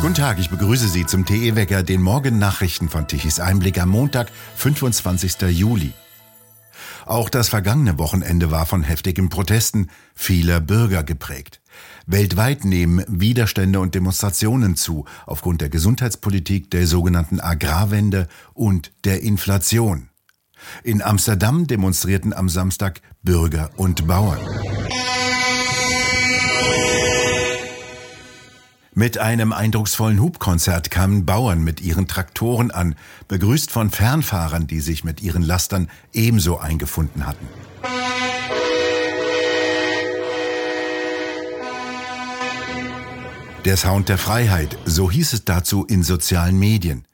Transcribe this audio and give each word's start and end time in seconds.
Guten 0.00 0.14
Tag, 0.14 0.38
ich 0.38 0.48
begrüße 0.48 0.88
Sie 0.88 1.06
zum 1.06 1.26
TE-Wecker, 1.26 1.82
den 1.82 2.00
Morgennachrichten 2.02 2.88
von 2.88 3.08
Tichys 3.08 3.40
Einblick 3.40 3.78
am 3.78 3.88
Montag, 3.88 4.30
25. 4.56 5.42
Juli. 5.50 5.92
Auch 7.04 7.28
das 7.28 7.48
vergangene 7.48 7.98
Wochenende 7.98 8.50
war 8.50 8.64
von 8.64 8.82
heftigen 8.82 9.28
Protesten 9.28 9.90
vieler 10.14 10.60
Bürger 10.60 11.02
geprägt. 11.02 11.60
Weltweit 12.06 12.64
nehmen 12.64 13.04
Widerstände 13.08 13.80
und 13.80 13.94
Demonstrationen 13.94 14.76
zu 14.76 15.04
aufgrund 15.26 15.62
der 15.62 15.68
Gesundheitspolitik, 15.68 16.70
der 16.70 16.86
sogenannten 16.86 17.40
Agrarwende 17.40 18.28
und 18.54 18.92
der 19.04 19.22
Inflation. 19.22 20.10
In 20.84 21.02
Amsterdam 21.02 21.66
demonstrierten 21.66 22.32
am 22.32 22.48
Samstag 22.48 23.00
Bürger 23.22 23.70
und 23.76 24.06
Bauern. 24.06 24.40
Mit 28.98 29.16
einem 29.16 29.52
eindrucksvollen 29.52 30.20
Hubkonzert 30.20 30.90
kamen 30.90 31.24
Bauern 31.24 31.62
mit 31.62 31.80
ihren 31.80 32.08
Traktoren 32.08 32.72
an, 32.72 32.96
begrüßt 33.28 33.70
von 33.70 33.90
Fernfahrern, 33.90 34.66
die 34.66 34.80
sich 34.80 35.04
mit 35.04 35.22
ihren 35.22 35.42
Lastern 35.42 35.88
ebenso 36.12 36.58
eingefunden 36.58 37.24
hatten. 37.24 37.46
Der 43.64 43.76
Sound 43.76 44.08
der 44.08 44.18
Freiheit, 44.18 44.76
so 44.84 45.08
hieß 45.08 45.32
es 45.32 45.44
dazu 45.44 45.84
in 45.84 46.02
sozialen 46.02 46.58
Medien. 46.58 47.06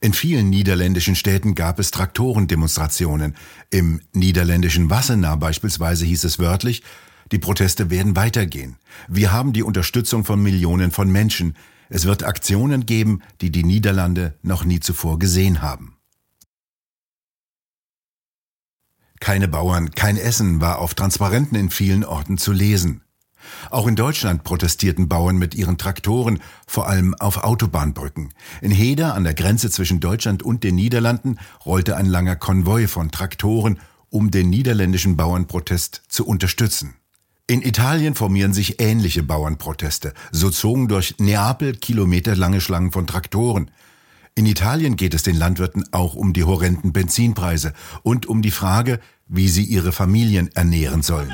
In 0.00 0.14
vielen 0.14 0.50
niederländischen 0.50 1.14
Städten 1.14 1.54
gab 1.54 1.78
es 1.78 1.92
Traktorendemonstrationen. 1.92 3.36
Im 3.70 4.00
niederländischen 4.12 4.90
Wassenaar 4.90 5.36
beispielsweise 5.36 6.04
hieß 6.04 6.24
es 6.24 6.40
wörtlich, 6.40 6.82
die 7.32 7.38
Proteste 7.38 7.90
werden 7.90 8.16
weitergehen. 8.16 8.76
Wir 9.08 9.32
haben 9.32 9.52
die 9.52 9.62
Unterstützung 9.62 10.24
von 10.24 10.42
Millionen 10.42 10.90
von 10.90 11.10
Menschen. 11.10 11.56
Es 11.88 12.04
wird 12.04 12.24
Aktionen 12.24 12.86
geben, 12.86 13.22
die 13.40 13.50
die 13.50 13.64
Niederlande 13.64 14.34
noch 14.42 14.64
nie 14.64 14.80
zuvor 14.80 15.18
gesehen 15.18 15.62
haben. 15.62 15.96
Keine 19.20 19.48
Bauern, 19.48 19.90
kein 19.90 20.16
Essen 20.16 20.60
war 20.60 20.78
auf 20.78 20.94
Transparenten 20.94 21.58
in 21.58 21.70
vielen 21.70 22.04
Orten 22.04 22.38
zu 22.38 22.52
lesen. 22.52 23.02
Auch 23.70 23.86
in 23.86 23.96
Deutschland 23.96 24.44
protestierten 24.44 25.08
Bauern 25.08 25.36
mit 25.36 25.54
ihren 25.54 25.78
Traktoren, 25.78 26.40
vor 26.66 26.88
allem 26.88 27.14
auf 27.14 27.38
Autobahnbrücken. 27.38 28.32
In 28.60 28.70
Heder 28.70 29.14
an 29.14 29.24
der 29.24 29.34
Grenze 29.34 29.70
zwischen 29.70 30.00
Deutschland 30.00 30.42
und 30.42 30.64
den 30.64 30.74
Niederlanden 30.74 31.38
rollte 31.64 31.96
ein 31.96 32.06
langer 32.06 32.36
Konvoi 32.36 32.86
von 32.86 33.10
Traktoren, 33.10 33.80
um 34.10 34.30
den 34.30 34.50
niederländischen 34.50 35.16
Bauernprotest 35.16 36.02
zu 36.08 36.26
unterstützen. 36.26 36.94
In 37.50 37.62
Italien 37.62 38.14
formieren 38.14 38.52
sich 38.52 38.78
ähnliche 38.78 39.22
Bauernproteste. 39.22 40.12
So 40.30 40.50
zogen 40.50 40.86
durch 40.86 41.14
Neapel 41.16 41.74
kilometerlange 41.74 42.60
Schlangen 42.60 42.92
von 42.92 43.06
Traktoren. 43.06 43.70
In 44.34 44.44
Italien 44.44 44.96
geht 44.96 45.14
es 45.14 45.22
den 45.22 45.34
Landwirten 45.34 45.82
auch 45.90 46.14
um 46.14 46.34
die 46.34 46.44
horrenden 46.44 46.92
Benzinpreise 46.92 47.72
und 48.02 48.26
um 48.26 48.42
die 48.42 48.50
Frage, 48.50 49.00
wie 49.28 49.48
sie 49.48 49.64
ihre 49.64 49.92
Familien 49.92 50.50
ernähren 50.54 51.00
sollen. 51.00 51.32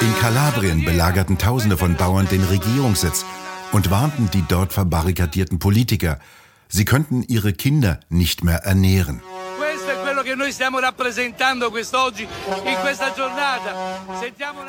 In 0.00 0.18
Kalabrien 0.18 0.82
belagerten 0.82 1.36
Tausende 1.36 1.76
von 1.76 1.94
Bauern 1.96 2.26
den 2.28 2.42
Regierungssitz 2.42 3.26
und 3.72 3.90
warnten 3.90 4.30
die 4.30 4.44
dort 4.46 4.72
verbarrikadierten 4.72 5.58
Politiker, 5.58 6.20
sie 6.68 6.84
könnten 6.84 7.22
ihre 7.22 7.52
Kinder 7.52 8.00
nicht 8.08 8.44
mehr 8.44 8.64
ernähren. 8.64 9.20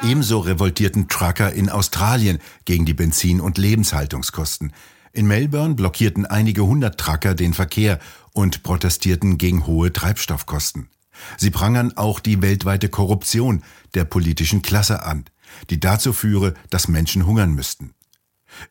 Ebenso 0.04 0.40
revoltierten 0.40 1.08
Trucker 1.08 1.52
in 1.54 1.70
Australien 1.70 2.40
gegen 2.66 2.86
die 2.86 2.94
Benzin- 2.94 3.42
und 3.42 3.58
Lebenshaltungskosten. 3.58 4.74
In 5.12 5.28
Melbourne 5.28 5.76
blockierten 5.76 6.26
einige 6.26 6.66
hundert 6.66 7.00
Trucker 7.00 7.36
den 7.36 7.54
Verkehr 7.54 8.00
und 8.32 8.64
protestierten 8.64 9.38
gegen 9.38 9.68
hohe 9.68 9.94
Treibstoffkosten. 9.94 10.90
Sie 11.38 11.52
prangern 11.52 11.96
auch 11.96 12.20
die 12.20 12.42
weltweite 12.42 12.90
Korruption 12.90 13.64
der 13.94 14.06
politischen 14.06 14.64
Klasse 14.64 15.04
an, 15.04 15.26
die 15.70 15.80
dazu 15.80 16.14
führe, 16.14 16.56
dass 16.72 16.88
Menschen 16.88 17.28
hungern 17.28 17.52
müssten. 17.52 17.94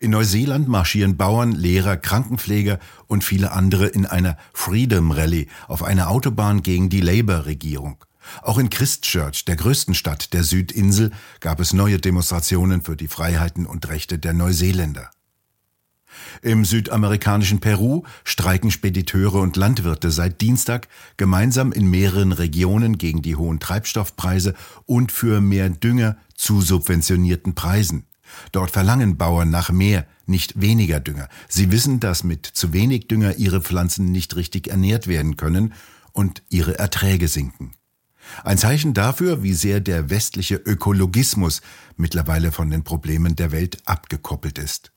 In 0.01 0.11
Neuseeland 0.11 0.69
marschieren 0.69 1.17
Bauern, 1.17 1.53
Lehrer, 1.53 1.97
Krankenpfleger 1.97 2.79
und 3.07 3.25
viele 3.25 3.53
andere 3.53 3.87
in 3.87 4.07
einer 4.07 4.37
Freedom 4.53 5.11
Rally 5.11 5.49
auf 5.69 5.83
einer 5.83 6.09
Autobahn 6.09 6.63
gegen 6.63 6.89
die 6.89 7.01
Labour-Regierung. 7.01 8.05
Auch 8.43 8.59
in 8.59 8.71
Christchurch, 8.71 9.45
der 9.45 9.57
größten 9.57 9.95
Stadt 9.95 10.33
der 10.33 10.45
Südinsel, 10.45 11.13
gab 11.41 11.61
es 11.61 11.73
neue 11.73 11.99
Demonstrationen 11.99 12.83
für 12.83 12.97
die 12.97 13.09
Freiheiten 13.09 13.67
und 13.67 13.89
Rechte 13.89 14.19
der 14.19 14.33
Neuseeländer. 14.33 15.11
Im 16.43 16.65
südamerikanischen 16.65 17.61
Peru 17.61 18.03
streiken 18.25 18.71
Spediteure 18.71 19.41
und 19.41 19.57
Landwirte 19.57 20.11
seit 20.11 20.41
Dienstag 20.41 20.89
gemeinsam 21.17 21.73
in 21.73 21.89
mehreren 21.89 22.33
Regionen 22.33 22.99
gegen 22.99 23.23
die 23.23 23.37
hohen 23.37 23.61
Treibstoffpreise 23.61 24.55
und 24.85 25.11
für 25.11 25.41
mehr 25.41 25.71
Dünger 25.71 26.17
zu 26.35 26.61
subventionierten 26.61 27.55
Preisen. 27.55 28.07
Dort 28.53 28.71
verlangen 28.71 29.17
Bauern 29.17 29.51
nach 29.51 29.71
mehr, 29.71 30.07
nicht 30.27 30.61
weniger 30.61 31.01
Dünger. 31.01 31.29
Sie 31.49 31.71
wissen, 31.71 32.01
dass 32.01 32.25
mit 32.25 32.47
zu 32.47 32.73
wenig 32.73 33.09
Dünger 33.09 33.37
ihre 33.37 33.61
Pflanzen 33.61 34.13
nicht 34.13 34.37
richtig 34.37 34.69
ernährt 34.69 35.07
werden 35.07 35.37
können 35.37 35.75
und 36.13 36.43
ihre 36.49 36.79
Erträge 36.79 37.29
sinken. 37.29 37.73
Ein 38.45 38.59
Zeichen 38.59 38.95
dafür, 38.95 39.43
wie 39.43 39.55
sehr 39.55 39.81
der 39.81 40.11
westliche 40.11 40.55
Ökologismus 40.55 41.61
mittlerweile 41.97 42.53
von 42.53 42.71
den 42.71 42.85
Problemen 42.85 43.37
der 43.37 43.53
Welt 43.53 43.79
abgekoppelt 43.85 44.59
ist. 44.59 44.93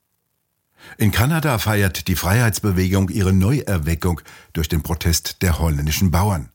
In 0.98 1.12
Kanada 1.12 1.58
feiert 1.58 2.08
die 2.08 2.16
Freiheitsbewegung 2.16 3.10
ihre 3.10 3.34
Neuerweckung 3.34 4.22
durch 4.54 4.70
den 4.70 4.84
Protest 4.84 5.42
der 5.42 5.60
holländischen 5.60 6.12
Bauern. 6.12 6.50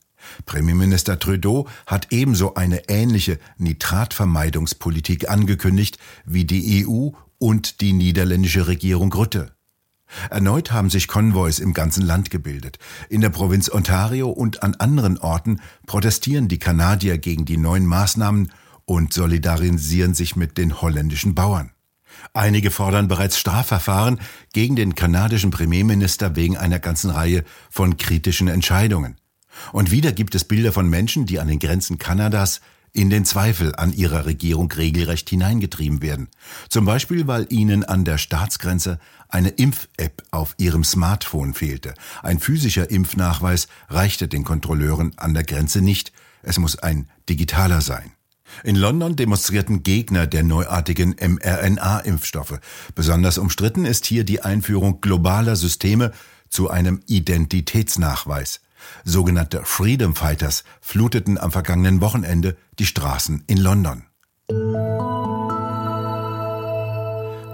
Premierminister 0.45 1.19
Trudeau 1.19 1.67
hat 1.85 2.07
ebenso 2.11 2.55
eine 2.55 2.89
ähnliche 2.89 3.39
Nitratvermeidungspolitik 3.57 5.29
angekündigt 5.29 5.97
wie 6.25 6.45
die 6.45 6.85
EU 6.85 7.09
und 7.37 7.81
die 7.81 7.93
niederländische 7.93 8.67
Regierung 8.67 9.11
Rutte. 9.13 9.51
Erneut 10.29 10.71
haben 10.71 10.89
sich 10.89 11.07
Konvois 11.07 11.59
im 11.59 11.73
ganzen 11.73 12.05
Land 12.05 12.29
gebildet. 12.29 12.79
In 13.09 13.21
der 13.21 13.29
Provinz 13.29 13.69
Ontario 13.71 14.29
und 14.29 14.61
an 14.61 14.75
anderen 14.75 15.17
Orten 15.17 15.61
protestieren 15.87 16.47
die 16.47 16.59
Kanadier 16.59 17.17
gegen 17.17 17.45
die 17.45 17.57
neuen 17.57 17.85
Maßnahmen 17.85 18.51
und 18.85 19.13
solidarisieren 19.13 20.13
sich 20.13 20.35
mit 20.35 20.57
den 20.57 20.81
holländischen 20.81 21.33
Bauern. 21.33 21.71
Einige 22.33 22.71
fordern 22.71 23.07
bereits 23.07 23.37
Strafverfahren 23.39 24.19
gegen 24.53 24.75
den 24.75 24.95
kanadischen 24.95 25.49
Premierminister 25.49 26.35
wegen 26.35 26.57
einer 26.57 26.79
ganzen 26.79 27.09
Reihe 27.09 27.43
von 27.69 27.97
kritischen 27.97 28.49
Entscheidungen. 28.49 29.15
Und 29.71 29.91
wieder 29.91 30.11
gibt 30.11 30.35
es 30.35 30.43
Bilder 30.43 30.71
von 30.71 30.89
Menschen, 30.89 31.25
die 31.25 31.39
an 31.39 31.47
den 31.47 31.59
Grenzen 31.59 31.97
Kanadas 31.97 32.61
in 32.93 33.09
den 33.09 33.25
Zweifel 33.25 33.73
an 33.75 33.93
ihrer 33.93 34.25
Regierung 34.25 34.71
regelrecht 34.71 35.29
hineingetrieben 35.29 36.01
werden. 36.01 36.27
Zum 36.69 36.85
Beispiel, 36.85 37.27
weil 37.27 37.47
ihnen 37.49 37.85
an 37.85 38.03
der 38.03 38.17
Staatsgrenze 38.17 38.99
eine 39.29 39.49
Impf-App 39.49 40.23
auf 40.31 40.55
ihrem 40.57 40.83
Smartphone 40.83 41.53
fehlte. 41.53 41.93
Ein 42.21 42.39
physischer 42.39 42.89
Impfnachweis 42.89 43.67
reichte 43.87 44.27
den 44.27 44.43
Kontrolleuren 44.43 45.13
an 45.17 45.33
der 45.33 45.43
Grenze 45.43 45.81
nicht. 45.81 46.11
Es 46.43 46.59
muss 46.59 46.77
ein 46.79 47.09
digitaler 47.29 47.81
sein. 47.81 48.11
In 48.63 48.75
London 48.75 49.15
demonstrierten 49.15 49.83
Gegner 49.83 50.27
der 50.27 50.43
neuartigen 50.43 51.15
mRNA-Impfstoffe. 51.17 52.59
Besonders 52.95 53.37
umstritten 53.37 53.85
ist 53.85 54.05
hier 54.05 54.25
die 54.25 54.41
Einführung 54.41 54.99
globaler 54.99 55.55
Systeme 55.55 56.11
zu 56.49 56.69
einem 56.69 57.01
Identitätsnachweis. 57.07 58.59
Sogenannte 59.03 59.61
Freedom 59.63 60.15
Fighters 60.15 60.63
fluteten 60.79 61.37
am 61.37 61.51
vergangenen 61.51 62.01
Wochenende 62.01 62.57
die 62.79 62.85
Straßen 62.85 63.43
in 63.47 63.57
London. 63.57 64.03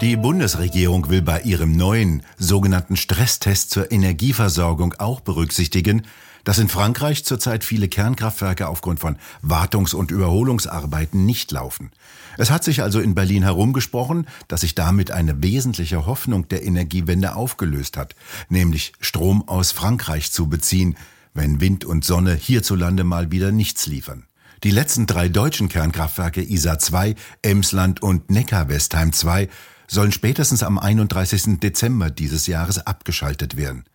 Die 0.01 0.15
Bundesregierung 0.15 1.09
will 1.09 1.23
bei 1.23 1.41
ihrem 1.41 1.71
neuen 1.71 2.21
sogenannten 2.37 2.95
Stresstest 2.97 3.71
zur 3.71 3.91
Energieversorgung 3.91 4.93
auch 4.99 5.21
berücksichtigen, 5.21 6.03
dass 6.43 6.59
in 6.59 6.69
Frankreich 6.69 7.25
zurzeit 7.25 7.63
viele 7.63 7.89
Kernkraftwerke 7.89 8.67
aufgrund 8.67 8.99
von 8.99 9.17
Wartungs- 9.41 9.93
und 9.93 10.11
Überholungsarbeiten 10.11 11.25
nicht 11.25 11.51
laufen. 11.51 11.91
Es 12.37 12.51
hat 12.51 12.63
sich 12.63 12.83
also 12.83 12.99
in 12.99 13.15
Berlin 13.15 13.43
herumgesprochen, 13.43 14.27
dass 14.47 14.61
sich 14.61 14.75
damit 14.75 15.11
eine 15.11 15.43
wesentliche 15.43 16.05
Hoffnung 16.05 16.47
der 16.47 16.63
Energiewende 16.63 17.35
aufgelöst 17.35 17.97
hat, 17.97 18.15
nämlich 18.47 18.93
Strom 19.01 19.47
aus 19.49 19.71
Frankreich 19.71 20.31
zu 20.31 20.47
beziehen, 20.47 20.95
wenn 21.37 21.61
Wind 21.61 21.85
und 21.85 22.03
Sonne 22.03 22.33
hierzulande 22.35 23.03
mal 23.03 23.31
wieder 23.31 23.51
nichts 23.51 23.85
liefern. 23.85 24.25
Die 24.63 24.71
letzten 24.71 25.05
drei 25.05 25.29
deutschen 25.29 25.69
Kernkraftwerke 25.69 26.41
ISA 26.41 26.79
2, 26.79 27.13
Emsland 27.43 28.01
und 28.01 28.31
Neckar-Westheim 28.31 29.13
2 29.13 29.47
sollen 29.87 30.11
spätestens 30.11 30.63
am 30.63 30.79
31. 30.79 31.59
Dezember 31.59 32.09
dieses 32.09 32.47
Jahres 32.47 32.79
abgeschaltet 32.79 33.55
werden. 33.55 33.85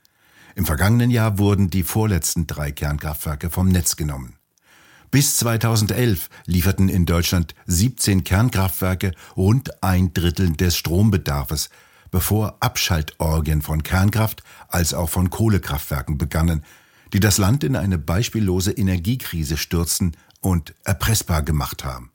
Im 0.55 0.67
vergangenen 0.67 1.11
Jahr 1.11 1.39
wurden 1.39 1.69
die 1.69 1.83
vorletzten 1.83 2.47
drei 2.47 2.71
Kernkraftwerke 2.71 3.51
vom 3.51 3.69
Netz 3.69 3.97
genommen. 3.97 4.37
Bis 5.11 5.37
2011 5.39 6.31
lieferten 6.47 6.89
in 6.89 7.07
Deutschland 7.07 7.55
17 7.67 8.23
Kernkraftwerke 8.23 9.13
rund 9.37 9.83
ein 9.83 10.15
Drittel 10.15 10.53
des 10.53 10.77
Strombedarfes, 10.77 11.71
bevor 12.11 12.59
Abschaltorgien 12.61 13.63
von 13.63 13.83
Kernkraft 13.83 14.45
als 14.69 14.95
auch 14.95 15.11
von 15.11 15.29
Kohlekraftwerken 15.29 16.19
begannen, 16.19 16.63
die 17.13 17.21
das 17.21 17.39
Land 17.39 17.65
in 17.65 17.77
eine 17.77 17.99
beispiellose 17.99 18.73
Energiekrise 18.73 19.57
stürzten 19.57 20.17
und 20.41 20.75
erpressbar 20.85 21.43
gemacht 21.43 21.85
haben. 21.85 22.13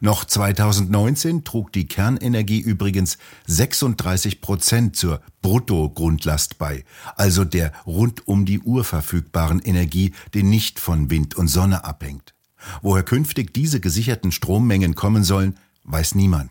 Noch 0.00 0.24
2019 0.24 1.44
trug 1.44 1.72
die 1.72 1.86
Kernenergie 1.86 2.60
übrigens 2.60 3.18
36 3.46 4.40
Prozent 4.40 4.96
zur 4.96 5.20
Bruttogrundlast 5.42 6.58
bei, 6.58 6.84
also 7.16 7.44
der 7.44 7.72
rund 7.86 8.26
um 8.28 8.44
die 8.44 8.60
Uhr 8.60 8.84
verfügbaren 8.84 9.60
Energie, 9.60 10.12
die 10.34 10.42
nicht 10.42 10.78
von 10.78 11.10
Wind 11.10 11.36
und 11.36 11.48
Sonne 11.48 11.84
abhängt. 11.84 12.34
Woher 12.82 13.02
künftig 13.02 13.54
diese 13.54 13.80
gesicherten 13.80 14.32
Strommengen 14.32 14.94
kommen 14.94 15.24
sollen, 15.24 15.56
weiß 15.84 16.14
niemand. 16.14 16.50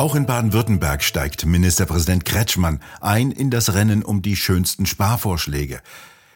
Auch 0.00 0.14
in 0.14 0.24
Baden-Württemberg 0.24 1.02
steigt 1.02 1.44
Ministerpräsident 1.44 2.24
Kretschmann 2.24 2.80
ein 3.02 3.30
in 3.30 3.50
das 3.50 3.74
Rennen 3.74 4.02
um 4.02 4.22
die 4.22 4.34
schönsten 4.34 4.86
Sparvorschläge. 4.86 5.82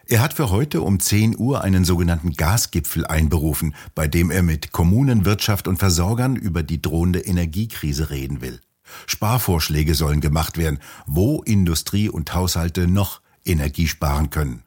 Er 0.06 0.20
hat 0.20 0.34
für 0.34 0.50
heute 0.50 0.82
um 0.82 1.00
10 1.00 1.38
Uhr 1.38 1.64
einen 1.64 1.86
sogenannten 1.86 2.34
Gasgipfel 2.34 3.06
einberufen, 3.06 3.74
bei 3.94 4.06
dem 4.06 4.30
er 4.30 4.42
mit 4.42 4.72
Kommunen, 4.72 5.24
Wirtschaft 5.24 5.66
und 5.66 5.78
Versorgern 5.78 6.36
über 6.36 6.62
die 6.62 6.82
drohende 6.82 7.20
Energiekrise 7.20 8.10
reden 8.10 8.42
will. 8.42 8.60
Sparvorschläge 9.06 9.94
sollen 9.94 10.20
gemacht 10.20 10.58
werden, 10.58 10.78
wo 11.06 11.40
Industrie 11.40 12.10
und 12.10 12.34
Haushalte 12.34 12.86
noch 12.86 13.22
Energie 13.46 13.88
sparen 13.88 14.28
können. 14.28 14.64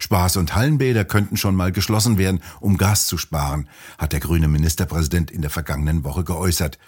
Spaß- 0.00 0.38
und 0.38 0.54
Hallenbäder 0.54 1.04
könnten 1.04 1.36
schon 1.36 1.56
mal 1.56 1.72
geschlossen 1.72 2.18
werden, 2.18 2.40
um 2.60 2.76
Gas 2.76 3.08
zu 3.08 3.18
sparen, 3.18 3.68
hat 3.98 4.12
der 4.12 4.20
grüne 4.20 4.46
Ministerpräsident 4.46 5.32
in 5.32 5.42
der 5.42 5.50
vergangenen 5.50 6.04
Woche 6.04 6.22
geäußert. 6.22 6.78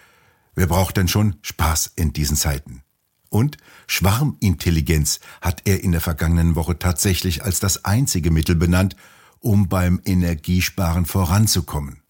Wer 0.55 0.67
braucht 0.67 0.97
denn 0.97 1.08
schon 1.08 1.37
Spaß 1.43 1.93
in 1.97 2.12
diesen 2.12 2.37
Zeiten? 2.37 2.82
Und 3.29 3.58
Schwarmintelligenz 3.87 5.20
hat 5.41 5.62
er 5.64 5.82
in 5.82 5.93
der 5.93 6.00
vergangenen 6.00 6.56
Woche 6.56 6.79
tatsächlich 6.79 7.44
als 7.44 7.61
das 7.61 7.85
einzige 7.85 8.31
Mittel 8.31 8.56
benannt, 8.56 8.97
um 9.38 9.69
beim 9.69 10.00
Energiesparen 10.05 11.06
voranzukommen. 11.06 12.02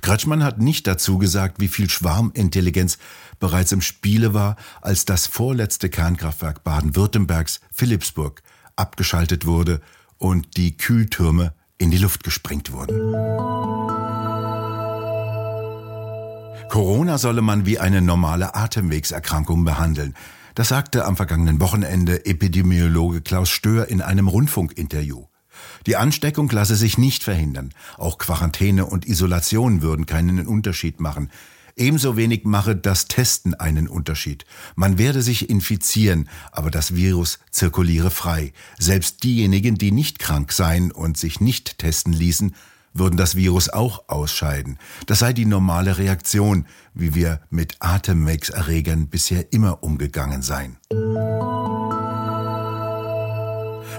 Kretschmann 0.00 0.42
hat 0.42 0.58
nicht 0.58 0.86
dazu 0.86 1.18
gesagt, 1.18 1.60
wie 1.60 1.68
viel 1.68 1.88
Schwarmintelligenz 1.88 2.98
bereits 3.38 3.72
im 3.72 3.82
Spiele 3.82 4.34
war, 4.34 4.56
als 4.80 5.04
das 5.04 5.26
vorletzte 5.26 5.90
Kernkraftwerk 5.90 6.64
Baden-Württembergs, 6.64 7.60
Philipsburg, 7.72 8.42
abgeschaltet 8.74 9.46
wurde 9.46 9.80
und 10.18 10.56
die 10.56 10.76
Kühltürme 10.76 11.54
in 11.78 11.90
die 11.90 11.98
Luft 11.98 12.24
gesprengt 12.24 12.72
wurden. 12.72 13.55
Corona 16.68 17.16
solle 17.16 17.42
man 17.42 17.64
wie 17.64 17.78
eine 17.78 18.02
normale 18.02 18.54
Atemwegserkrankung 18.54 19.64
behandeln. 19.64 20.14
Das 20.54 20.68
sagte 20.68 21.04
am 21.04 21.16
vergangenen 21.16 21.60
Wochenende 21.60 22.26
Epidemiologe 22.26 23.20
Klaus 23.20 23.50
Stör 23.50 23.88
in 23.88 24.02
einem 24.02 24.28
Rundfunkinterview. 24.28 25.24
Die 25.86 25.96
Ansteckung 25.96 26.50
lasse 26.50 26.76
sich 26.76 26.98
nicht 26.98 27.22
verhindern. 27.22 27.72
Auch 27.96 28.18
Quarantäne 28.18 28.86
und 28.86 29.06
Isolation 29.06 29.80
würden 29.80 30.06
keinen 30.06 30.46
Unterschied 30.46 31.00
machen. 31.00 31.30
Ebenso 31.76 32.16
wenig 32.16 32.44
mache 32.44 32.74
das 32.74 33.06
Testen 33.06 33.54
einen 33.54 33.86
Unterschied. 33.86 34.44
Man 34.74 34.98
werde 34.98 35.22
sich 35.22 35.48
infizieren, 35.50 36.28
aber 36.50 36.70
das 36.70 36.94
Virus 36.94 37.38
zirkuliere 37.50 38.10
frei. 38.10 38.52
Selbst 38.78 39.22
diejenigen, 39.24 39.76
die 39.76 39.92
nicht 39.92 40.18
krank 40.18 40.52
seien 40.52 40.90
und 40.90 41.16
sich 41.16 41.40
nicht 41.40 41.78
testen 41.78 42.12
ließen, 42.12 42.54
würden 42.98 43.16
das 43.16 43.36
Virus 43.36 43.68
auch 43.68 44.04
ausscheiden. 44.08 44.78
Das 45.06 45.20
sei 45.20 45.32
die 45.32 45.46
normale 45.46 45.98
Reaktion, 45.98 46.66
wie 46.94 47.14
wir 47.14 47.40
mit 47.50 47.76
Atemwegserregern 47.80 49.08
bisher 49.08 49.52
immer 49.52 49.82
umgegangen 49.82 50.42
seien. 50.42 50.76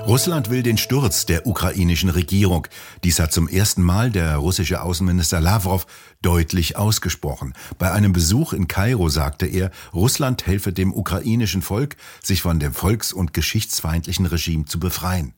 Russland 0.07 0.49
will 0.49 0.63
den 0.63 0.77
Sturz 0.77 1.25
der 1.25 1.45
ukrainischen 1.45 2.09
Regierung. 2.09 2.65
Dies 3.03 3.19
hat 3.19 3.33
zum 3.33 3.49
ersten 3.49 3.81
Mal 3.81 4.09
der 4.09 4.37
russische 4.37 4.81
Außenminister 4.81 5.41
Lavrov 5.41 5.85
deutlich 6.21 6.77
ausgesprochen. 6.77 7.53
Bei 7.77 7.91
einem 7.91 8.13
Besuch 8.13 8.53
in 8.53 8.69
Kairo 8.69 9.09
sagte 9.09 9.47
er, 9.47 9.69
Russland 9.93 10.47
helfe 10.47 10.71
dem 10.71 10.93
ukrainischen 10.93 11.61
Volk, 11.61 11.97
sich 12.23 12.41
von 12.41 12.57
dem 12.57 12.73
volks- 12.73 13.11
und 13.11 13.33
geschichtsfeindlichen 13.33 14.25
Regime 14.25 14.63
zu 14.63 14.79
befreien. 14.79 15.33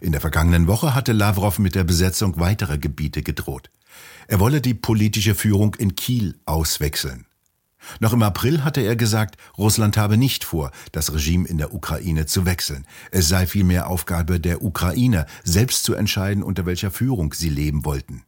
In 0.00 0.12
der 0.12 0.20
vergangenen 0.20 0.66
Woche 0.66 0.94
hatte 0.94 1.12
Lavrov 1.12 1.58
mit 1.58 1.74
der 1.74 1.84
Besetzung 1.84 2.38
weiterer 2.38 2.78
Gebiete 2.78 3.22
gedroht. 3.22 3.70
Er 4.26 4.40
wolle 4.40 4.60
die 4.60 4.74
politische 4.74 5.34
Führung 5.34 5.74
in 5.74 5.94
Kiel 5.94 6.36
auswechseln. 6.44 7.26
Noch 8.00 8.12
im 8.12 8.22
April 8.22 8.64
hatte 8.64 8.80
er 8.80 8.96
gesagt, 8.96 9.36
Russland 9.56 9.96
habe 9.96 10.16
nicht 10.16 10.44
vor, 10.44 10.72
das 10.92 11.12
Regime 11.12 11.48
in 11.48 11.58
der 11.58 11.72
Ukraine 11.72 12.26
zu 12.26 12.44
wechseln. 12.44 12.86
Es 13.10 13.28
sei 13.28 13.46
vielmehr 13.46 13.88
Aufgabe 13.88 14.40
der 14.40 14.62
Ukrainer, 14.62 15.26
selbst 15.44 15.84
zu 15.84 15.94
entscheiden, 15.94 16.42
unter 16.42 16.66
welcher 16.66 16.90
Führung 16.90 17.32
sie 17.32 17.48
leben 17.48 17.84
wollten. 17.84 18.24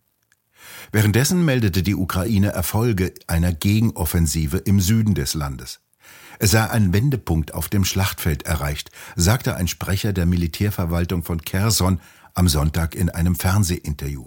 Währenddessen 0.92 1.44
meldete 1.44 1.82
die 1.82 1.94
Ukraine 1.94 2.48
Erfolge 2.48 3.12
einer 3.26 3.52
Gegenoffensive 3.52 4.58
im 4.58 4.80
Süden 4.80 5.14
des 5.14 5.34
Landes. 5.34 5.80
Es 6.42 6.52
sei 6.52 6.70
ein 6.70 6.94
Wendepunkt 6.94 7.52
auf 7.52 7.68
dem 7.68 7.84
Schlachtfeld 7.84 8.44
erreicht, 8.44 8.90
sagte 9.14 9.56
ein 9.56 9.68
Sprecher 9.68 10.14
der 10.14 10.24
Militärverwaltung 10.24 11.22
von 11.22 11.42
Kherson 11.42 12.00
am 12.32 12.48
Sonntag 12.48 12.94
in 12.94 13.10
einem 13.10 13.34
Fernsehinterview. 13.34 14.26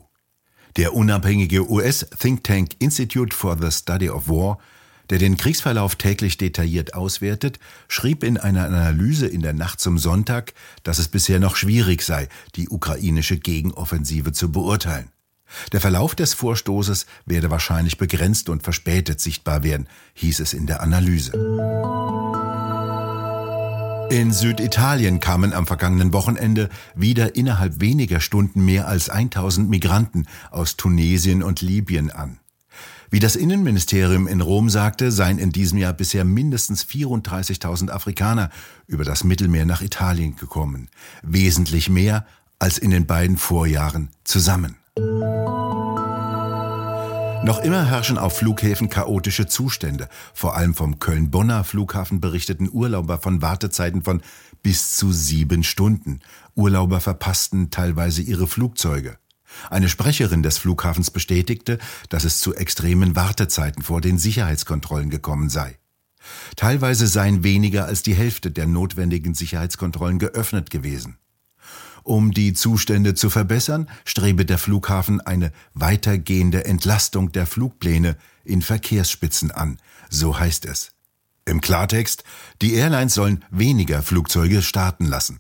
Der 0.77 0.94
unabhängige 0.94 1.68
US-Think 1.68 2.44
Tank 2.44 2.75
Institute 2.77 3.36
for 3.36 3.57
the 3.60 3.71
Study 3.71 4.12
of 4.12 4.30
War, 4.30 4.60
der 5.10 5.18
den 5.18 5.38
Kriegsverlauf 5.38 5.95
täglich 5.95 6.38
detailliert 6.38 6.94
auswertet, 6.94 7.60
schrieb 7.88 8.24
in 8.24 8.38
einer 8.38 8.65
Analyse 8.65 9.25
in 9.25 9.42
der 9.42 9.54
Nacht 9.54 9.80
zum 9.80 9.98
Sonntag, 9.98 10.54
dass 10.83 11.00
es 11.00 11.07
bisher 11.07 11.39
noch 11.39 11.56
schwierig 11.56 12.04
sei, 12.04 12.30
die 12.56 12.69
ukrainische 12.69 13.39
Gegenoffensive 13.39 14.33
zu 14.33 14.51
beurteilen. 14.51 15.12
Der 15.72 15.82
Verlauf 15.82 16.16
des 16.16 16.34
Vorstoßes 16.34 17.06
werde 17.26 17.52
wahrscheinlich 17.52 17.98
begrenzt 17.98 18.50
und 18.50 18.64
verspätet 18.64 19.20
sichtbar 19.20 19.64
werden, 19.64 19.88
hieß 20.14 20.40
es 20.40 20.54
in 20.54 20.68
der 20.68 20.82
Analyse. 20.82 21.32
In 24.10 24.32
Süditalien 24.32 25.20
kamen 25.20 25.54
am 25.54 25.66
vergangenen 25.66 26.13
Wochenende 26.13 26.70
wieder 26.94 27.36
innerhalb 27.36 27.82
weniger 27.82 28.20
Stunden 28.20 28.63
mehr 28.63 28.88
als 28.88 29.10
1000 29.10 29.70
Migranten 29.70 30.27
aus 30.51 30.77
Tunesien 30.77 31.42
und 31.42 31.62
Libyen 31.62 32.12
an. 32.12 32.39
Wie 33.10 33.20
das 33.20 33.36
Innenministerium 33.36 34.27
in 34.27 34.42
Rom 34.42 34.70
sagte, 34.70 35.12
seien 35.12 35.39
in 35.39 35.51
diesem 35.51 35.77
Jahr 35.77 35.94
bisher 35.94 36.25
mindestens 36.25 36.84
34.000 36.84 37.89
Afrikaner 37.89 38.50
über 38.88 39.04
das 39.04 39.24
Mittelmeer 39.24 39.66
nach 39.66 39.82
Italien 39.82 40.36
gekommen, 40.36 40.89
wesentlich 41.22 41.89
mehr 41.89 42.25
als 42.60 42.77
in 42.77 42.92
den 42.92 43.06
beiden 43.06 43.38
Vorjahren 43.38 44.10
zusammen. 44.24 44.77
Noch 47.44 47.60
immer 47.60 47.84
herrschen 47.84 48.18
auf 48.18 48.38
Flughäfen 48.38 48.90
chaotische 48.90 49.48
Zustände. 49.48 50.08
Vor 50.34 50.56
allem 50.56 50.74
vom 50.74 51.00
Köln-Bonner 51.00 51.66
Flughafen 51.66 52.22
berichteten 52.22 52.70
Urlauber 52.72 53.18
von 53.18 53.42
Wartezeiten 53.42 54.02
von 54.02 54.22
bis 54.62 54.96
zu 54.96 55.12
sieben 55.12 55.64
Stunden. 55.64 56.22
Urlauber 56.56 57.02
verpassten 57.02 57.70
teilweise 57.70 58.22
ihre 58.22 58.48
Flugzeuge. 58.48 59.18
Eine 59.70 59.90
Sprecherin 59.90 60.42
des 60.42 60.58
Flughafens 60.58 61.12
bestätigte, 61.12 61.80
dass 62.08 62.24
es 62.24 62.40
zu 62.40 62.56
extremen 62.56 63.18
Wartezeiten 63.18 63.84
vor 63.84 64.00
den 64.00 64.18
Sicherheitskontrollen 64.18 65.10
gekommen 65.10 65.50
sei. 65.50 65.78
Teilweise 66.56 67.08
seien 67.08 67.44
weniger 67.44 67.88
als 67.88 68.04
die 68.04 68.16
Hälfte 68.16 68.52
der 68.52 68.68
notwendigen 68.68 69.34
Sicherheitskontrollen 69.34 70.18
geöffnet 70.18 70.70
gewesen. 70.70 71.18
Um 72.03 72.31
die 72.31 72.53
Zustände 72.53 73.15
zu 73.15 73.29
verbessern, 73.29 73.89
strebe 74.03 74.45
der 74.45 74.57
Flughafen 74.57 75.22
eine 75.22 75.51
weitergehende 75.74 76.65
Entlastung 76.65 77.31
der 77.31 77.45
Flugpläne 77.45 78.17
in 78.43 78.62
Verkehrsspitzen 78.62 79.51
an, 79.51 79.77
so 80.10 80.38
heißt 80.38 80.65
es. 80.65 80.91
Im 81.45 81.62
Klartext, 81.62 82.24
die 82.62 82.74
Airlines 82.74 83.13
sollen 83.13 83.43
weniger 83.51 84.01
Flugzeuge 84.01 84.62
starten 84.62 85.05
lassen. 85.05 85.39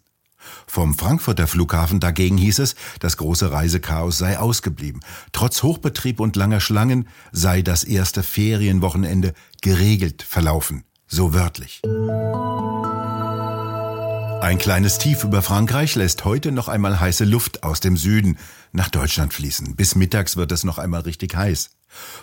Vom 0.67 0.93
Frankfurter 0.97 1.47
Flughafen 1.47 1.99
dagegen 1.99 2.37
hieß 2.37 2.59
es, 2.59 2.75
das 2.99 3.17
große 3.17 3.51
Reisechaos 3.51 4.17
sei 4.17 4.37
ausgeblieben. 4.37 5.01
Trotz 5.31 5.63
Hochbetrieb 5.63 6.19
und 6.19 6.35
langer 6.35 6.59
Schlangen 6.59 7.07
sei 7.31 7.61
das 7.61 7.83
erste 7.83 8.23
Ferienwochenende 8.23 9.33
geregelt 9.61 10.23
verlaufen, 10.23 10.83
so 11.07 11.33
wörtlich. 11.33 11.81
Ein 14.43 14.57
kleines 14.57 14.97
Tief 14.97 15.23
über 15.23 15.41
Frankreich 15.41 15.95
lässt 15.95 16.25
heute 16.25 16.51
noch 16.51 16.67
einmal 16.67 16.99
heiße 16.99 17.23
Luft 17.23 17.63
aus 17.63 17.79
dem 17.79 17.95
Süden 17.95 18.37
nach 18.73 18.89
Deutschland 18.89 19.33
fließen. 19.33 19.77
Bis 19.77 19.95
mittags 19.95 20.35
wird 20.35 20.51
es 20.51 20.65
noch 20.65 20.79
einmal 20.79 20.99
richtig 20.99 21.33
heiß. 21.33 21.69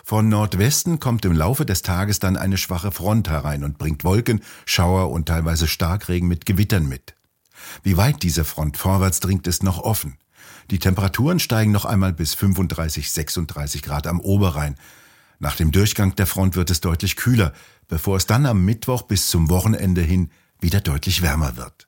Von 0.03 0.29
Nordwesten 0.29 0.99
kommt 0.99 1.25
im 1.25 1.35
Laufe 1.35 1.65
des 1.65 1.81
Tages 1.81 2.19
dann 2.19 2.37
eine 2.37 2.57
schwache 2.57 2.91
Front 2.91 3.27
herein 3.27 3.63
und 3.63 3.79
bringt 3.79 4.03
Wolken, 4.03 4.41
Schauer 4.67 5.09
und 5.09 5.29
teilweise 5.29 5.67
Starkregen 5.67 6.27
mit 6.27 6.45
Gewittern 6.45 6.87
mit. 6.87 7.15
Wie 7.81 7.97
weit 7.97 8.21
diese 8.21 8.43
Front 8.43 8.77
vorwärts 8.77 9.19
dringt, 9.19 9.47
ist 9.47 9.63
noch 9.63 9.79
offen. 9.79 10.19
Die 10.69 10.77
Temperaturen 10.77 11.39
steigen 11.39 11.71
noch 11.71 11.85
einmal 11.85 12.13
bis 12.13 12.35
35, 12.35 13.09
36 13.09 13.81
Grad 13.81 14.05
am 14.05 14.19
Oberrhein. 14.19 14.75
Nach 15.39 15.55
dem 15.55 15.71
Durchgang 15.71 16.13
der 16.13 16.27
Front 16.27 16.55
wird 16.55 16.69
es 16.69 16.81
deutlich 16.81 17.15
kühler, 17.15 17.51
bevor 17.87 18.17
es 18.17 18.27
dann 18.27 18.45
am 18.45 18.63
Mittwoch 18.63 19.01
bis 19.01 19.27
zum 19.27 19.49
Wochenende 19.49 20.01
hin 20.01 20.29
wieder 20.59 20.81
deutlich 20.81 21.23
wärmer 21.23 21.57
wird. 21.57 21.87